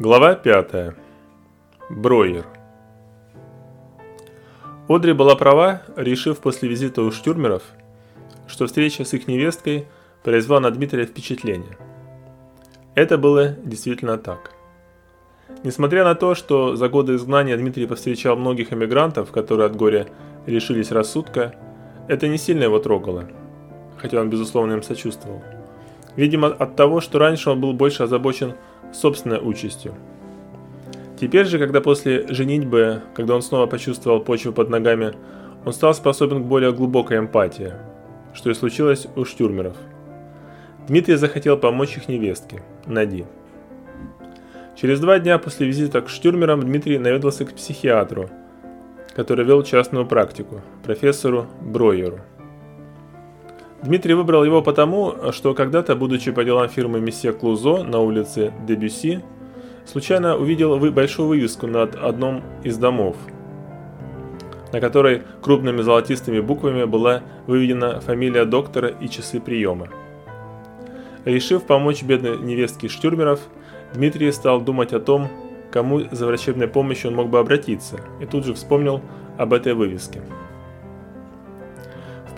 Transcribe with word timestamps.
Глава 0.00 0.34
5. 0.34 0.94
Броер. 1.90 2.46
Одри 4.88 5.12
была 5.12 5.36
права, 5.36 5.82
решив 5.94 6.38
после 6.38 6.70
визита 6.70 7.02
у 7.02 7.10
Штюрмеров, 7.10 7.62
что 8.46 8.66
встреча 8.66 9.04
с 9.04 9.12
их 9.12 9.28
невесткой 9.28 9.88
произвела 10.22 10.58
на 10.60 10.70
Дмитрия 10.70 11.04
впечатление. 11.04 11.76
Это 12.94 13.18
было 13.18 13.48
действительно 13.62 14.16
так. 14.16 14.52
Несмотря 15.64 16.04
на 16.04 16.14
то, 16.14 16.34
что 16.34 16.76
за 16.76 16.88
годы 16.88 17.16
изгнания 17.16 17.58
Дмитрий 17.58 17.84
повстречал 17.84 18.36
многих 18.36 18.72
эмигрантов, 18.72 19.30
которые 19.30 19.66
от 19.66 19.76
горя 19.76 20.06
лишились 20.46 20.92
рассудка, 20.92 21.56
это 22.08 22.26
не 22.26 22.38
сильно 22.38 22.64
его 22.64 22.78
трогало, 22.78 23.28
хотя 23.98 24.18
он 24.18 24.30
безусловно 24.30 24.72
им 24.72 24.82
сочувствовал. 24.82 25.42
Видимо, 26.16 26.46
от 26.48 26.74
того, 26.74 27.02
что 27.02 27.18
раньше 27.18 27.50
он 27.50 27.60
был 27.60 27.74
больше 27.74 28.04
озабочен 28.04 28.54
собственной 28.92 29.38
участью. 29.38 29.94
Теперь 31.20 31.46
же, 31.46 31.58
когда 31.58 31.80
после 31.80 32.26
женитьбы, 32.28 33.02
когда 33.14 33.34
он 33.34 33.42
снова 33.42 33.66
почувствовал 33.66 34.20
почву 34.20 34.52
под 34.52 34.70
ногами, 34.70 35.12
он 35.64 35.72
стал 35.72 35.94
способен 35.94 36.42
к 36.42 36.46
более 36.46 36.72
глубокой 36.72 37.18
эмпатии, 37.18 37.74
что 38.32 38.50
и 38.50 38.54
случилось 38.54 39.06
у 39.16 39.24
штюрмеров. 39.24 39.76
Дмитрий 40.88 41.16
захотел 41.16 41.58
помочь 41.58 41.96
их 41.96 42.08
невестке, 42.08 42.62
Нади. 42.86 43.26
Через 44.80 44.98
два 44.98 45.18
дня 45.18 45.38
после 45.38 45.66
визита 45.66 46.00
к 46.00 46.08
штюрмерам 46.08 46.62
Дмитрий 46.62 46.98
наведался 46.98 47.44
к 47.44 47.52
психиатру, 47.52 48.30
который 49.14 49.44
вел 49.44 49.62
частную 49.62 50.06
практику, 50.06 50.62
профессору 50.82 51.46
Бройеру. 51.60 52.20
Дмитрий 53.82 54.12
выбрал 54.12 54.44
его 54.44 54.60
потому, 54.60 55.14
что 55.32 55.54
когда-то, 55.54 55.96
будучи 55.96 56.32
по 56.32 56.44
делам 56.44 56.68
фирмы 56.68 57.00
Месье 57.00 57.32
Клузо 57.32 57.82
на 57.82 58.00
улице 58.00 58.52
Дебюси, 58.66 59.22
случайно 59.86 60.36
увидел 60.36 60.78
большую 60.78 61.28
вывеску 61.28 61.66
над 61.66 61.94
одном 61.96 62.42
из 62.62 62.76
домов, 62.76 63.16
на 64.72 64.80
которой 64.80 65.22
крупными 65.40 65.80
золотистыми 65.80 66.40
буквами 66.40 66.84
была 66.84 67.22
выведена 67.46 68.00
фамилия 68.00 68.44
доктора 68.44 68.88
и 68.88 69.08
часы 69.08 69.40
приема. 69.40 69.88
Решив 71.24 71.64
помочь 71.64 72.02
бедной 72.02 72.36
невестке 72.36 72.88
Штюрмеров, 72.88 73.40
Дмитрий 73.94 74.30
стал 74.32 74.60
думать 74.60 74.92
о 74.92 75.00
том, 75.00 75.28
кому 75.70 76.02
за 76.10 76.26
врачебной 76.26 76.68
помощью 76.68 77.10
он 77.10 77.16
мог 77.16 77.30
бы 77.30 77.38
обратиться, 77.38 77.98
и 78.20 78.26
тут 78.26 78.44
же 78.44 78.52
вспомнил 78.52 79.00
об 79.38 79.54
этой 79.54 79.72
вывеске. 79.72 80.20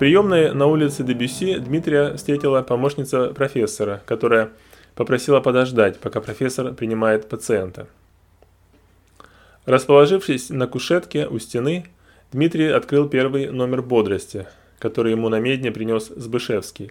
Приемной 0.03 0.53
на 0.53 0.67
улице 0.67 1.05
Дебюси 1.05 1.59
Дмитрия 1.59 2.17
встретила 2.17 2.63
помощница 2.63 3.29
профессора, 3.29 4.03
которая 4.05 4.51
попросила 4.97 5.39
подождать, 5.39 6.01
пока 6.01 6.21
профессор 6.21 6.75
принимает 6.75 7.29
пациента. 7.29 7.87
Расположившись 9.65 10.51
на 10.51 10.67
кушетке 10.67 11.29
у 11.29 11.39
стены, 11.39 11.87
Дмитрий 12.33 12.67
открыл 12.67 13.09
первый 13.09 13.51
номер 13.51 13.81
бодрости, 13.81 14.49
который 14.81 15.13
ему 15.13 15.29
на 15.29 15.39
медне 15.39 15.71
принес 15.71 16.09
Сбышевский, 16.09 16.91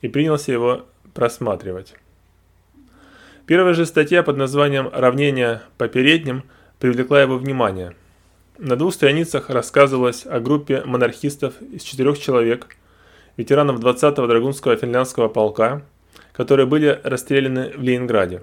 и 0.00 0.06
принялся 0.06 0.52
его 0.52 0.86
просматривать. 1.14 1.94
Первая 3.46 3.74
же 3.74 3.84
статья 3.84 4.22
под 4.22 4.36
названием 4.36 4.88
«Равнение 4.92 5.62
по 5.76 5.88
передним» 5.88 6.44
привлекла 6.78 7.20
его 7.20 7.36
внимание– 7.36 7.96
на 8.58 8.74
двух 8.76 8.92
страницах 8.92 9.50
рассказывалось 9.50 10.26
о 10.26 10.40
группе 10.40 10.82
монархистов 10.84 11.54
из 11.62 11.82
четырех 11.82 12.18
человек, 12.18 12.76
ветеранов 13.36 13.78
20-го 13.80 14.26
Драгунского 14.26 14.76
финляндского 14.76 15.28
полка, 15.28 15.82
которые 16.32 16.66
были 16.66 17.00
расстреляны 17.04 17.72
в 17.76 17.80
Ленинграде. 17.80 18.42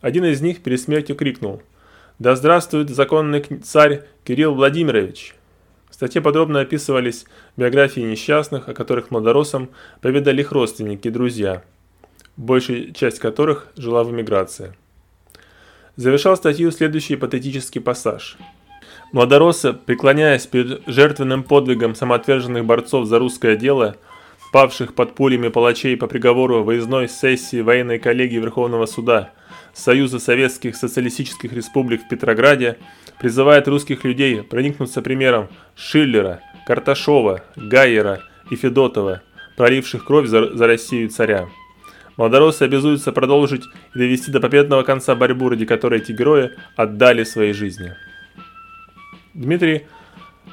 Один 0.00 0.24
из 0.24 0.40
них 0.40 0.62
перед 0.62 0.80
смертью 0.80 1.16
крикнул 1.16 1.62
«Да 2.18 2.34
здравствует 2.34 2.88
законный 2.88 3.42
царь 3.62 4.04
Кирилл 4.24 4.54
Владимирович!» 4.54 5.34
В 5.90 5.94
статье 5.94 6.20
подробно 6.22 6.60
описывались 6.60 7.26
биографии 7.56 8.00
несчастных, 8.00 8.68
о 8.68 8.74
которых 8.74 9.10
младоросам 9.10 9.70
поведали 10.00 10.40
их 10.40 10.50
родственники 10.50 11.08
и 11.08 11.10
друзья, 11.10 11.62
большая 12.36 12.92
часть 12.92 13.18
которых 13.18 13.68
жила 13.76 14.02
в 14.02 14.10
эмиграции. 14.10 14.74
Завершал 15.96 16.36
статью 16.36 16.72
следующий 16.72 17.16
патетический 17.16 17.82
пассаж– 17.82 18.38
Младороссы, 19.14 19.72
преклоняясь 19.72 20.44
перед 20.48 20.82
жертвенным 20.88 21.44
подвигом 21.44 21.94
самоотверженных 21.94 22.64
борцов 22.64 23.06
за 23.06 23.20
русское 23.20 23.54
дело, 23.54 23.94
павших 24.52 24.96
под 24.96 25.14
пулями 25.14 25.46
палачей 25.46 25.96
по 25.96 26.08
приговору 26.08 26.64
выездной 26.64 27.08
сессии 27.08 27.60
военной 27.60 28.00
коллегии 28.00 28.38
Верховного 28.38 28.86
суда 28.86 29.30
Союза 29.72 30.18
Советских 30.18 30.74
Социалистических 30.74 31.52
Республик 31.52 32.02
в 32.02 32.08
Петрограде, 32.08 32.78
призывает 33.20 33.68
русских 33.68 34.02
людей 34.02 34.42
проникнуться 34.42 35.00
примером 35.00 35.46
Шиллера, 35.76 36.40
Карташова, 36.66 37.44
Гайера 37.54 38.20
и 38.50 38.56
Федотова, 38.56 39.22
проливших 39.56 40.04
кровь 40.04 40.26
за, 40.26 40.56
за 40.56 40.66
Россию 40.66 41.08
царя. 41.08 41.48
Молодороссы 42.16 42.64
обязуются 42.64 43.12
продолжить 43.12 43.62
и 43.94 43.98
довести 43.98 44.32
до 44.32 44.40
победного 44.40 44.82
конца 44.82 45.14
борьбу, 45.14 45.50
ради 45.50 45.66
которой 45.66 46.00
эти 46.00 46.10
герои 46.10 46.50
отдали 46.74 47.22
свои 47.22 47.52
жизни. 47.52 47.94
Дмитрий 49.34 49.86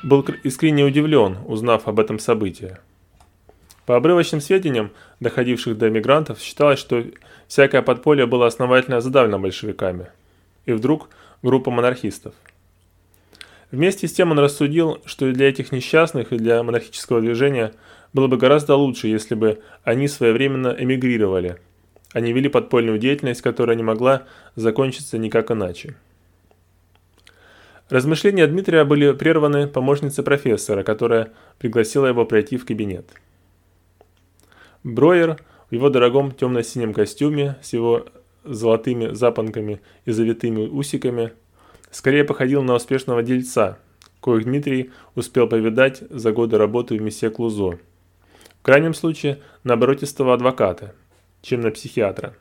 был 0.01 0.25
искренне 0.43 0.83
удивлен, 0.83 1.37
узнав 1.45 1.87
об 1.87 1.99
этом 1.99 2.17
событии. 2.17 2.77
По 3.85 3.95
обрывочным 3.95 4.41
сведениям, 4.41 4.91
доходивших 5.19 5.77
до 5.77 5.89
эмигрантов, 5.89 6.39
считалось, 6.39 6.79
что 6.79 7.03
всякое 7.47 7.83
подполье 7.83 8.25
было 8.25 8.47
основательно 8.47 8.99
задавлено 8.99 9.37
большевиками. 9.37 10.07
И 10.65 10.73
вдруг 10.73 11.09
группа 11.43 11.69
монархистов. 11.69 12.33
Вместе 13.69 14.07
с 14.07 14.13
тем 14.13 14.31
он 14.31 14.39
рассудил, 14.39 14.99
что 15.05 15.27
и 15.27 15.33
для 15.33 15.49
этих 15.49 15.71
несчастных, 15.71 16.33
и 16.33 16.37
для 16.37 16.61
монархического 16.63 17.21
движения 17.21 17.73
было 18.13 18.27
бы 18.27 18.37
гораздо 18.37 18.75
лучше, 18.75 19.07
если 19.07 19.35
бы 19.35 19.61
они 19.83 20.07
своевременно 20.07 20.75
эмигрировали, 20.77 21.57
а 22.13 22.19
не 22.19 22.33
вели 22.33 22.49
подпольную 22.49 22.97
деятельность, 22.97 23.41
которая 23.41 23.77
не 23.77 23.83
могла 23.83 24.23
закончиться 24.55 25.17
никак 25.17 25.51
иначе. 25.51 25.95
Размышления 27.91 28.47
Дмитрия 28.47 28.85
были 28.85 29.11
прерваны 29.11 29.67
помощницей 29.67 30.23
профессора, 30.23 30.81
которая 30.81 31.33
пригласила 31.59 32.05
его 32.05 32.25
пройти 32.25 32.55
в 32.55 32.65
кабинет. 32.65 33.05
Броер 34.81 35.37
в 35.69 35.73
его 35.73 35.89
дорогом 35.89 36.31
темно-синем 36.31 36.93
костюме 36.93 37.57
с 37.61 37.73
его 37.73 38.05
золотыми 38.45 39.13
запонками 39.13 39.81
и 40.05 40.11
завитыми 40.11 40.67
усиками 40.67 41.33
скорее 41.91 42.23
походил 42.23 42.63
на 42.63 42.75
успешного 42.75 43.23
дельца, 43.23 43.77
коих 44.21 44.45
Дмитрий 44.45 44.91
успел 45.15 45.49
повидать 45.49 46.01
за 46.09 46.31
годы 46.31 46.57
работы 46.57 46.97
в 46.97 47.01
месье 47.01 47.29
Клузо. 47.29 47.77
В 48.59 48.61
крайнем 48.61 48.93
случае, 48.93 49.41
на 49.65 49.73
оборотистого 49.73 50.33
адвоката, 50.33 50.95
чем 51.41 51.59
на 51.59 51.71
психиатра. 51.71 52.35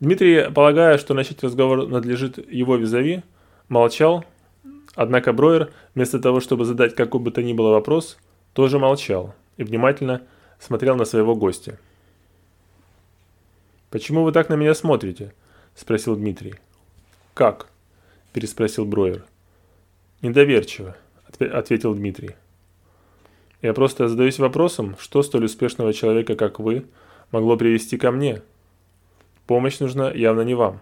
Дмитрий, 0.00 0.50
полагая, 0.52 0.98
что 0.98 1.14
начать 1.14 1.44
разговор 1.44 1.86
надлежит 1.86 2.44
его 2.50 2.74
визави, 2.74 3.22
Молчал, 3.68 4.24
однако 4.94 5.32
Броер, 5.32 5.72
вместо 5.94 6.18
того, 6.18 6.40
чтобы 6.40 6.64
задать 6.64 6.94
какой 6.94 7.20
бы 7.20 7.30
то 7.30 7.42
ни 7.42 7.52
было 7.52 7.70
вопрос, 7.70 8.18
тоже 8.52 8.78
молчал 8.78 9.34
и 9.56 9.64
внимательно 9.64 10.22
смотрел 10.58 10.96
на 10.96 11.04
своего 11.04 11.34
гостя. 11.34 11.78
«Почему 13.90 14.22
вы 14.24 14.32
так 14.32 14.48
на 14.48 14.54
меня 14.54 14.74
смотрите?»– 14.74 15.32
спросил 15.74 16.16
Дмитрий. 16.16 16.54
«Как?»– 17.32 17.68
переспросил 18.32 18.84
Броер. 18.84 19.24
«Недоверчиво»,– 20.20 20.96
ответил 21.38 21.94
Дмитрий. 21.94 22.34
«Я 23.62 23.72
просто 23.72 24.08
задаюсь 24.08 24.38
вопросом, 24.38 24.96
что 24.98 25.22
столь 25.22 25.46
успешного 25.46 25.92
человека, 25.92 26.34
как 26.34 26.58
вы, 26.58 26.86
могло 27.30 27.56
привести 27.56 27.96
ко 27.96 28.10
мне? 28.10 28.42
Помощь 29.46 29.78
нужна 29.78 30.10
явно 30.10 30.42
не 30.42 30.54
вам». 30.54 30.80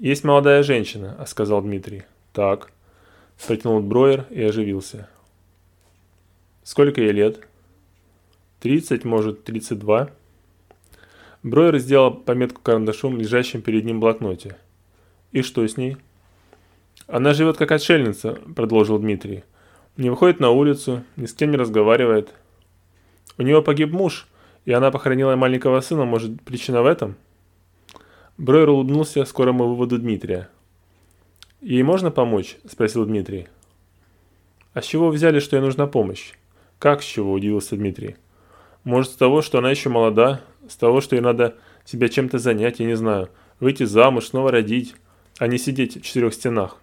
«Есть 0.00 0.24
молодая 0.24 0.62
женщина»,— 0.62 1.22
сказал 1.26 1.60
Дмитрий. 1.60 2.04
«Так»,— 2.32 2.72
протянул 3.46 3.80
Броер 3.80 4.24
и 4.30 4.42
оживился. 4.42 5.10
«Сколько 6.62 7.02
ей 7.02 7.12
лет?» 7.12 7.46
«Тридцать, 8.60 9.04
может, 9.04 9.44
тридцать 9.44 9.78
два». 9.78 10.08
Броер 11.42 11.78
сделал 11.78 12.14
пометку 12.14 12.62
карандашом, 12.62 13.18
лежащим 13.18 13.60
перед 13.60 13.84
ним 13.84 14.00
блокноте. 14.00 14.56
«И 15.32 15.42
что 15.42 15.68
с 15.68 15.76
ней?» 15.76 15.98
«Она 17.06 17.34
живет 17.34 17.58
как 17.58 17.70
отшельница»,— 17.70 18.38
продолжил 18.56 18.98
Дмитрий. 18.98 19.44
«Не 19.98 20.08
выходит 20.08 20.40
на 20.40 20.48
улицу, 20.48 21.04
ни 21.16 21.26
с 21.26 21.34
кем 21.34 21.50
не 21.50 21.58
разговаривает. 21.58 22.32
У 23.36 23.42
нее 23.42 23.60
погиб 23.62 23.92
муж, 23.92 24.28
и 24.64 24.72
она 24.72 24.90
похоронила 24.90 25.36
маленького 25.36 25.78
сына. 25.82 26.06
Может, 26.06 26.40
причина 26.40 26.80
в 26.80 26.86
этом?» 26.86 27.16
Бройер 28.40 28.70
улыбнулся 28.70 29.26
скорому 29.26 29.68
выводу 29.68 29.98
Дмитрия. 29.98 30.48
«Ей 31.60 31.82
можно 31.82 32.10
помочь?»– 32.10 32.56
спросил 32.66 33.04
Дмитрий. 33.04 33.48
«А 34.72 34.80
с 34.80 34.86
чего 34.86 35.10
взяли, 35.10 35.40
что 35.40 35.56
ей 35.56 35.62
нужна 35.62 35.86
помощь?» 35.86 36.32
«Как 36.78 37.02
с 37.02 37.04
чего?»– 37.04 37.32
удивился 37.34 37.76
Дмитрий. 37.76 38.16
«Может, 38.82 39.10
с 39.10 39.16
того, 39.16 39.42
что 39.42 39.58
она 39.58 39.70
еще 39.70 39.90
молода, 39.90 40.40
с 40.66 40.76
того, 40.76 41.02
что 41.02 41.16
ей 41.16 41.20
надо 41.20 41.58
себя 41.84 42.08
чем-то 42.08 42.38
занять, 42.38 42.80
я 42.80 42.86
не 42.86 42.96
знаю. 42.96 43.28
выйти 43.60 43.82
замуж, 43.82 44.28
снова 44.28 44.50
родить, 44.50 44.94
а 45.38 45.46
не 45.46 45.58
сидеть 45.58 46.00
в 46.00 46.02
четырех 46.02 46.32
стенах. 46.32 46.78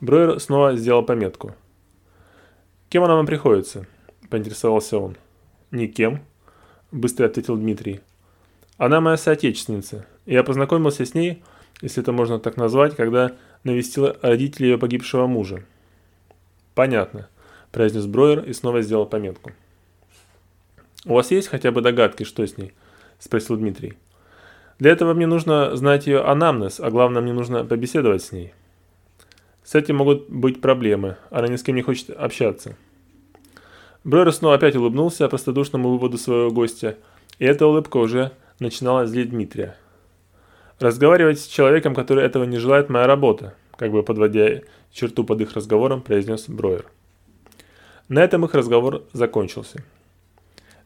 Бройер 0.00 0.38
снова 0.38 0.76
сделал 0.76 1.02
пометку. 1.02 1.56
«Кем 2.90 3.02
она 3.02 3.16
вам 3.16 3.26
приходится?»– 3.26 3.88
поинтересовался 4.30 4.98
он. 4.98 5.16
«Никем»,– 5.72 6.20
быстро 6.92 7.26
ответил 7.26 7.56
Дмитрий. 7.56 8.02
«Она 8.76 9.00
моя 9.00 9.16
соотечественница. 9.16 10.06
Я 10.26 10.42
познакомился 10.42 11.04
с 11.04 11.14
ней, 11.14 11.42
если 11.80 12.02
это 12.02 12.12
можно 12.12 12.38
так 12.38 12.56
назвать, 12.56 12.96
когда 12.96 13.32
навестил 13.62 14.14
родителей 14.22 14.70
ее 14.70 14.78
погибшего 14.78 15.26
мужа». 15.26 15.64
«Понятно»,– 16.74 17.28
произнес 17.72 18.06
Бройер 18.06 18.40
и 18.40 18.52
снова 18.52 18.82
сделал 18.82 19.06
пометку. 19.06 19.52
«У 21.04 21.14
вас 21.14 21.30
есть 21.30 21.48
хотя 21.48 21.70
бы 21.70 21.82
догадки, 21.82 22.24
что 22.24 22.46
с 22.46 22.56
ней?»– 22.56 22.72
спросил 23.18 23.56
Дмитрий. 23.56 23.94
«Для 24.78 24.90
этого 24.90 25.14
мне 25.14 25.26
нужно 25.26 25.76
знать 25.76 26.06
ее 26.06 26.20
анамнез, 26.22 26.80
а 26.80 26.90
главное, 26.90 27.22
мне 27.22 27.32
нужно 27.32 27.64
побеседовать 27.64 28.22
с 28.22 28.32
ней». 28.32 28.52
С 29.64 29.74
этим 29.74 29.96
могут 29.96 30.28
быть 30.28 30.60
проблемы. 30.60 31.16
Она 31.30 31.48
ни 31.48 31.56
с 31.56 31.62
кем 31.62 31.74
не 31.74 31.82
хочет 31.82 32.10
общаться. 32.10 32.76
Бройер 34.04 34.30
снова 34.32 34.56
опять 34.56 34.76
улыбнулся 34.76 35.26
простодушному 35.28 35.88
выводу 35.88 36.18
своего 36.18 36.50
гостя, 36.50 36.98
и 37.38 37.46
эта 37.46 37.66
улыбка 37.66 37.96
уже 37.96 38.32
начинала 38.58 39.06
злить 39.06 39.30
Дмитрия. 39.30 39.76
«Разговаривать 40.78 41.40
с 41.40 41.46
человеком, 41.46 41.94
который 41.94 42.24
этого 42.24 42.44
не 42.44 42.58
желает, 42.58 42.88
моя 42.88 43.06
работа», 43.06 43.54
как 43.76 43.90
бы 43.90 44.02
подводя 44.02 44.62
черту 44.92 45.24
под 45.24 45.40
их 45.40 45.52
разговором, 45.52 46.02
произнес 46.02 46.48
Бройер. 46.48 46.86
На 48.08 48.22
этом 48.22 48.44
их 48.44 48.54
разговор 48.54 49.04
закончился. 49.12 49.82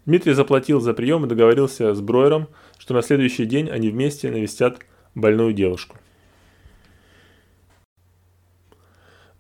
Дмитрий 0.06 0.32
заплатил 0.32 0.80
за 0.80 0.94
прием 0.94 1.24
и 1.24 1.28
договорился 1.28 1.94
с 1.94 2.00
Бройером, 2.00 2.48
что 2.78 2.94
на 2.94 3.02
следующий 3.02 3.44
день 3.44 3.68
они 3.68 3.90
вместе 3.90 4.30
навестят 4.30 4.78
больную 5.14 5.52
девушку. 5.52 5.96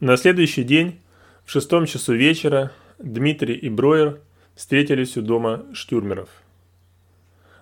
На 0.00 0.16
следующий 0.16 0.64
день, 0.64 1.00
в 1.44 1.50
шестом 1.50 1.86
часу 1.86 2.14
вечера, 2.14 2.72
Дмитрий 2.98 3.54
и 3.54 3.70
Броер 3.70 4.20
встретились 4.54 5.16
у 5.16 5.22
дома 5.22 5.64
Штюрмеров. 5.72 6.28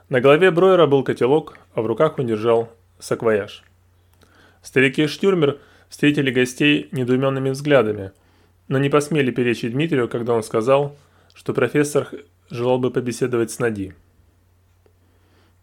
На 0.08 0.20
голове 0.20 0.53
Броера 0.53 0.87
был 0.87 1.03
котелок, 1.03 1.58
а 1.75 1.82
в 1.82 1.87
руках 1.87 2.19
он 2.19 2.29
держал 2.29 2.70
саквояж. 3.00 3.64
Старики 4.62 5.08
Штюрмер 5.08 5.58
встретили 5.88 6.31
гостей 6.31 6.88
недоуменными 6.93 7.50
взглядами, 7.50 8.12
но 8.69 8.79
не 8.79 8.88
посмели 8.88 9.32
перечить 9.32 9.73
Дмитрию, 9.73 10.08
когда 10.08 10.35
он 10.35 10.44
сказал, 10.44 10.97
что 11.35 11.53
профессор 11.53 12.08
желал 12.50 12.79
бы 12.79 12.93
побеседовать 12.93 13.50
с 13.50 13.58
Нади. 13.58 13.94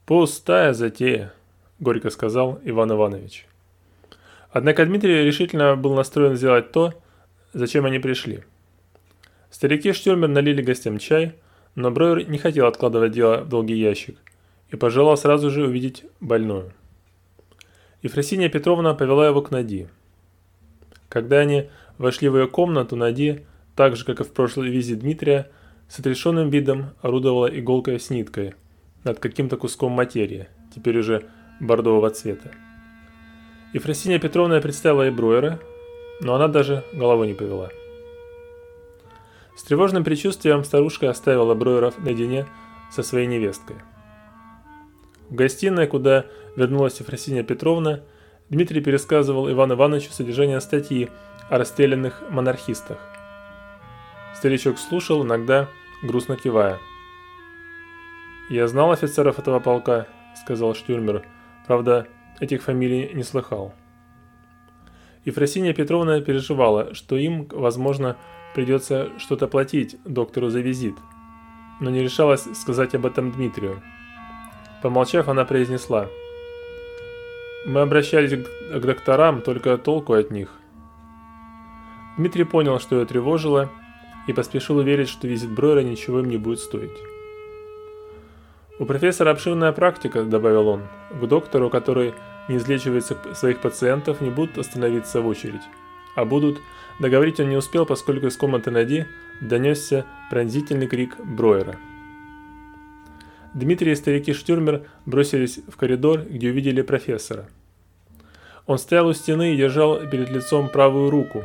«Пустая 0.06 0.74
затея»,– 0.74 1.34
горько 1.80 2.10
сказал 2.10 2.60
Иван 2.66 2.92
Иванович. 2.92 3.48
Однако 4.52 4.86
Дмитрий 4.86 5.24
решительно 5.24 5.78
был 5.78 5.94
настроен 5.94 6.36
сделать 6.36 6.74
то, 6.74 6.94
зачем 7.54 7.86
они 7.86 8.00
пришли. 8.00 8.44
Старики 9.50 9.94
Штюрмер 9.94 10.28
налили 10.28 10.62
гостям 10.62 10.98
чай, 10.98 11.34
но 11.76 11.92
Бройер 11.92 12.28
не 12.30 12.38
хотел 12.38 12.68
откладывать 12.68 13.14
дело 13.14 13.38
в 13.44 13.48
долгий 13.48 13.76
ящик 13.76 14.18
и 14.74 14.76
пожелал 14.76 15.16
сразу 15.16 15.52
же 15.52 15.68
увидеть 15.68 16.04
больную. 16.20 16.74
Ефросиния 18.02 18.50
Петровна 18.50 18.96
повела 18.96 19.28
его 19.28 19.42
к 19.44 19.52
Нади. 19.52 19.88
Когда 21.10 21.38
они 21.38 21.70
вошли 22.00 22.28
в 22.28 22.36
ее 22.36 22.48
комнату, 22.48 22.96
Нади, 22.96 23.46
так 23.76 23.96
же 23.96 24.04
как 24.04 24.20
и 24.20 24.24
в 24.24 24.34
прошлой 24.34 24.70
визе 24.70 24.96
Дмитрия, 24.96 25.52
с 25.88 26.00
отрешенным 26.00 26.50
видом 26.50 26.90
орудовала 27.04 27.46
иголкой 27.46 28.00
с 28.00 28.10
ниткой 28.10 28.56
над 29.04 29.20
каким-то 29.20 29.58
куском 29.58 29.92
материи, 29.92 30.48
теперь 30.74 30.98
уже 30.98 31.28
бордового 31.60 32.10
цвета. 32.10 32.52
Ефросиния 33.74 34.18
Петровна 34.18 34.60
представила 34.60 35.04
ей 35.04 35.12
Бруера, 35.12 35.60
но 36.20 36.34
она 36.34 36.48
даже 36.48 36.84
головой 36.94 37.28
не 37.28 37.34
повела. 37.36 37.70
С 39.56 39.62
тревожным 39.62 40.04
предчувствием 40.04 40.64
старушка 40.64 41.12
оставила 41.12 41.54
Бруеров 41.54 42.00
наедине 42.00 42.48
со 42.92 43.04
своей 43.04 43.28
невесткой. 43.28 43.76
В 45.34 45.36
гостиной, 45.36 45.88
куда 45.88 46.28
вернулась 46.56 47.00
Ефросиния 47.00 47.42
Петровна, 47.42 48.02
Дмитрий 48.50 48.82
пересказывал 48.82 49.52
Ивану 49.52 49.74
Ивановичу 49.74 50.12
содержание 50.12 50.62
статьи 50.62 51.10
о 51.50 51.58
расстрелянных 51.58 52.22
монархистах. 52.30 53.00
Старичок 54.36 54.78
слушал, 54.78 55.26
иногда 55.26 55.70
грустно 56.04 56.36
кивая. 56.36 56.78
«Я 58.52 58.68
знал 58.68 58.92
офицеров 58.92 59.40
этого 59.40 59.60
полка»,— 59.60 60.06
сказал 60.44 60.76
Штюрмер. 60.76 61.26
«Правда, 61.66 62.08
этих 62.40 62.62
фамилий 62.62 63.10
не 63.16 63.24
слыхал. 63.24 63.74
Ефросиния 65.26 65.74
Петровна 65.74 66.22
переживала, 66.22 66.94
что 66.94 67.18
им, 67.18 67.48
возможно, 67.50 68.18
придется 68.54 69.10
что-то 69.18 69.48
платить 69.48 69.98
доктору 70.06 70.50
за 70.50 70.60
визит, 70.60 70.94
но 71.82 71.90
не 71.90 72.04
решалась 72.04 72.46
сказать 72.54 72.94
об 72.94 73.08
этом 73.08 73.32
Дмитрию. 73.32 73.82
Помолчав, 74.84 75.30
она 75.30 75.46
произнесла. 75.46 76.10
«Мы 77.66 77.80
обращались 77.80 78.46
к 78.70 78.80
докторам, 78.82 79.42
только 79.42 79.78
толку 79.78 80.12
от 80.12 80.30
них». 80.30 80.50
Дмитрий 82.18 82.44
понял, 82.44 82.82
что 82.82 83.00
ее 83.00 83.06
тревожило, 83.06 83.70
и 84.28 84.34
поспешил 84.34 84.78
уверить, 84.78 85.08
что 85.08 85.26
визит 85.26 85.50
Бройера 85.50 85.84
ничего 85.84 86.20
им 86.20 86.30
не 86.30 86.36
будет 86.36 86.60
стоить. 86.60 86.92
«У 88.78 88.86
профессора 88.86 89.32
обширная 89.32 89.72
практика»,— 89.72 90.24
добавил 90.26 90.68
он,— 90.68 90.82
«к 91.12 91.26
доктору, 91.28 91.70
который 91.70 92.14
не 92.50 92.58
излечивает 92.58 93.06
своих 93.38 93.62
пациентов, 93.62 94.20
не 94.20 94.32
будут 94.32 94.58
остановиться 94.58 95.22
в 95.22 95.28
очередь, 95.28 95.64
а 96.16 96.26
будут...» 96.26 96.60
Договорить 97.00 97.40
он 97.40 97.50
не 97.50 97.58
успел, 97.58 97.88
поскольку 97.88 98.28
из 98.28 98.38
комнаты 98.38 98.70
Нади 98.70 99.06
донесся 99.42 100.06
пронзительный 100.30 100.88
крик 100.88 101.18
Броера. 101.18 101.78
Дмитрий 103.54 103.92
и 103.92 103.96
старики 103.96 104.34
Штюрмер 104.34 104.84
бросились 105.06 105.60
в 105.68 105.78
коридор, 105.78 106.22
где 106.22 106.50
увидели 106.50 106.82
профессора. 106.82 107.46
Он 108.66 108.78
стоял 108.78 109.08
у 109.08 109.14
стены 109.14 109.54
и 109.54 109.58
держал 109.58 110.00
перед 110.08 110.30
лицом 110.30 110.70
правую 110.70 111.10
руку, 111.10 111.44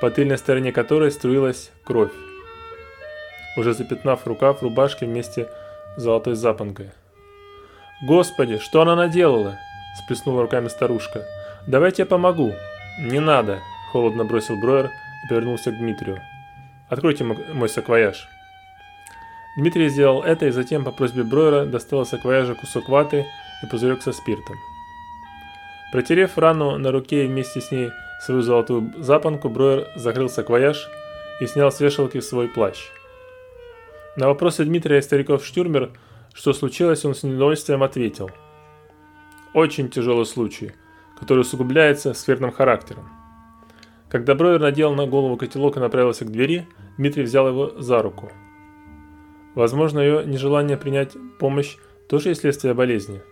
по 0.00 0.10
тыльной 0.10 0.38
стороне 0.38 0.72
которой 0.72 1.10
струилась 1.10 1.72
кровь, 1.84 2.12
уже 3.56 3.72
запятнав 3.72 4.26
рукав 4.26 4.62
рубашки 4.62 5.04
вместе 5.04 5.48
с 5.96 6.02
золотой 6.02 6.34
запонкой. 6.34 6.90
«Господи, 8.06 8.58
что 8.58 8.82
она 8.82 8.94
наделала?»– 8.94 9.58
сплеснула 10.04 10.42
руками 10.42 10.68
старушка. 10.68 11.24
«Давайте 11.66 12.02
я 12.02 12.06
помогу». 12.06 12.52
«Не 13.00 13.18
надо»,– 13.18 13.60
холодно 13.92 14.24
бросил 14.24 14.56
Броер 14.60 14.86
и 15.24 15.28
повернулся 15.28 15.72
к 15.72 15.78
Дмитрию. 15.78 16.20
«Откройте 16.88 17.24
мой 17.24 17.68
саквояж». 17.68 18.28
Дмитрий 19.56 19.88
сделал 19.88 20.22
это 20.22 20.46
и 20.46 20.50
затем 20.50 20.84
по 20.84 20.92
просьбе 20.92 21.24
Броера 21.24 21.64
достал 21.64 22.02
из 22.02 22.08
саквояжа 22.08 22.54
кусок 22.54 22.88
ваты 22.88 23.26
и 23.62 23.66
пузырек 23.66 24.02
со 24.02 24.12
спиртом. 24.12 24.56
Протерев 25.90 26.36
рану 26.36 26.78
на 26.78 26.92
руке 26.92 27.24
и 27.24 27.28
вместе 27.28 27.60
с 27.60 27.70
ней 27.70 27.90
свою 28.20 28.42
золотую 28.42 28.92
запонку, 28.98 29.48
Броер 29.48 29.88
закрыл 29.96 30.28
саквояж 30.28 30.88
и 31.40 31.46
снял 31.46 31.72
с 31.72 31.80
вешалки 31.80 32.20
свой 32.20 32.48
плащ. 32.48 32.90
На 34.16 34.26
вопросы 34.26 34.64
Дмитрия 34.64 34.98
и 34.98 35.02
стариков 35.02 35.44
Штюрмер, 35.44 35.90
что 36.34 36.52
случилось, 36.52 37.04
он 37.04 37.14
с 37.14 37.22
недовольствием 37.22 37.82
ответил. 37.82 38.30
Очень 39.54 39.88
тяжелый 39.88 40.26
случай, 40.26 40.72
который 41.18 41.40
усугубляется 41.40 42.14
скверным 42.14 42.52
характером. 42.52 43.08
Когда 44.10 44.34
Броер 44.34 44.60
надел 44.60 44.94
на 44.94 45.06
голову 45.06 45.36
котелок 45.36 45.76
и 45.76 45.80
направился 45.80 46.24
к 46.24 46.32
двери, 46.32 46.66
Дмитрий 46.96 47.22
взял 47.22 47.48
его 47.48 47.72
за 47.78 48.02
руку. 48.02 48.30
Возможно, 49.58 49.98
ее 49.98 50.24
нежелание 50.24 50.76
принять 50.76 51.16
помощь 51.40 51.78
тоже 52.06 52.28
есть 52.28 52.42
следствие 52.42 52.74
болезни. 52.74 53.22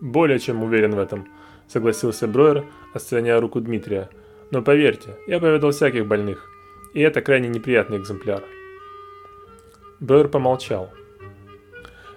Более 0.00 0.38
чем 0.38 0.62
уверен 0.62 0.94
в 0.94 0.98
этом, 0.98 1.28
согласился 1.68 2.26
Броер, 2.26 2.64
отстраняя 2.94 3.38
руку 3.38 3.60
Дмитрия. 3.60 4.08
Но 4.50 4.62
поверьте, 4.62 5.18
я 5.26 5.38
повидал 5.38 5.72
всяких 5.72 6.06
больных, 6.06 6.50
и 6.94 7.02
это 7.02 7.20
крайне 7.20 7.50
неприятный 7.50 7.98
экземпляр. 7.98 8.42
Бэр 10.00 10.28
помолчал. 10.28 10.90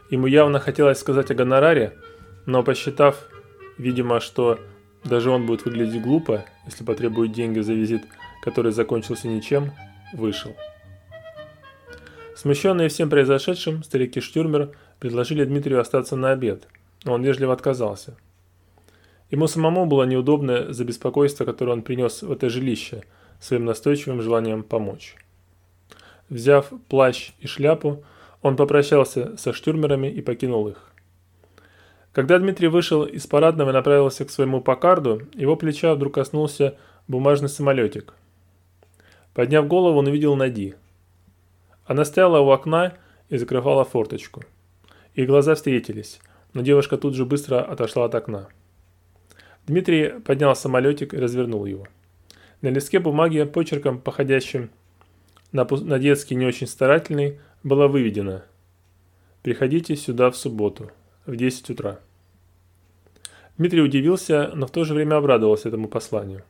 Ему 0.09 0.27
явно 0.27 0.61
хотелось 0.61 0.99
сказать 0.99 1.29
о 1.29 1.35
гонораре, 1.35 1.97
но 2.45 2.63
посчитав, 2.63 3.27
видимо, 3.77 4.21
что 4.21 4.57
даже 5.03 5.31
он 5.31 5.45
будет 5.45 5.65
выглядеть 5.65 6.01
глупо, 6.01 6.45
если 6.65 6.85
потребует 6.85 7.33
деньги 7.33 7.59
за 7.59 7.73
визит, 7.73 8.03
который 8.41 8.71
закончился 8.71 9.27
ничем, 9.27 9.73
вышел. 10.13 10.55
Смущенные 12.39 12.87
всем 12.87 13.09
произошедшим, 13.09 13.83
старики 13.83 14.21
Штюрмер 14.21 14.69
предложили 15.01 15.43
Дмитрию 15.43 15.81
остаться 15.81 16.15
на 16.15 16.31
обед, 16.31 16.69
но 17.03 17.11
он 17.11 17.21
вежливо 17.21 17.51
отказался. 17.51 18.15
Ему 19.29 19.47
самому 19.47 19.85
было 19.87 20.03
неудобно 20.03 20.71
за 20.71 20.85
беспокойство, 20.85 21.43
которое 21.43 21.73
он 21.73 21.81
принес 21.81 22.21
в 22.21 22.31
это 22.31 22.47
жилище, 22.47 23.03
своим 23.41 23.65
настойчивым 23.65 24.21
желанием 24.21 24.63
помочь. 24.63 25.17
Взяв 26.29 26.71
плащ 26.87 27.31
и 27.41 27.47
шляпу, 27.47 28.05
он 28.41 28.55
попрощался 28.55 29.35
со 29.35 29.51
штюрмерами 29.51 30.07
и 30.07 30.21
покинул 30.21 30.69
их. 30.69 30.93
Когда 32.13 32.39
Дмитрий 32.39 32.69
вышел 32.69 33.03
из 33.03 33.27
парадного 33.27 33.71
и 33.71 33.73
направился 33.73 34.23
к 34.23 34.31
своему 34.31 34.61
покарду, 34.61 35.23
его 35.33 35.57
плеча 35.57 35.93
вдруг 35.93 36.13
коснулся 36.13 36.77
бумажный 37.05 37.49
самолетик. 37.49 38.13
Подняв 39.33 39.67
голову, 39.67 39.99
он 39.99 40.07
увидел 40.07 40.37
Нади. 40.37 40.75
Она 41.89 42.05
стояла 42.05 42.39
у 42.39 42.51
окна 42.51 42.93
и 43.29 43.37
закрывала 43.37 43.83
форточку. 43.83 44.43
Их 45.15 45.25
глаза 45.25 45.55
встретились, 45.55 46.19
но 46.53 46.61
девушка 46.61 46.97
тут 46.97 47.15
же 47.15 47.25
быстро 47.25 47.63
отошла 47.63 48.05
от 48.05 48.13
окна. 48.13 48.47
Дмитрий 49.65 50.19
поднял 50.19 50.55
самолетик 50.55 51.15
и 51.15 51.17
развернул 51.17 51.65
его. 51.65 51.87
На 52.61 52.67
листке 52.67 52.99
бумаги, 52.99 53.43
почерком, 53.43 53.99
походящим 53.99 54.69
на, 55.51 55.65
на 55.65 55.97
детский 55.97 56.35
не 56.35 56.45
очень 56.45 56.67
старательный, 56.67 57.39
было 57.63 57.87
выведено 57.87 58.43
«Приходите 59.41 59.95
сюда 59.95 60.29
в 60.29 60.37
субботу, 60.37 60.91
в 61.25 61.35
10 61.35 61.71
утра». 61.71 61.99
Дмитрий 63.57 63.81
удивился, 63.81 64.51
но 64.53 64.67
в 64.67 64.71
то 64.71 64.83
же 64.83 64.93
время 64.93 65.15
обрадовался 65.15 65.69
этому 65.69 65.87
посланию. 65.87 66.43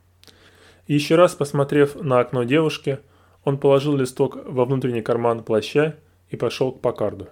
И 0.87 0.95
еще 0.95 1.15
раз 1.15 1.33
посмотрев 1.33 1.95
на 1.95 2.19
окно 2.19 2.43
девушки, 2.43 2.99
он 3.43 3.57
положил 3.57 3.95
листок 3.95 4.37
во 4.45 4.65
внутренний 4.65 5.01
карман 5.01 5.43
плаща 5.43 5.95
и 6.29 6.35
пошел 6.35 6.71
к 6.71 6.81
Покарду. 6.81 7.27